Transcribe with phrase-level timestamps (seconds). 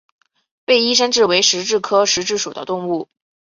[0.65, 3.07] 被衣山蛭为石蛭科石蛭属的动物。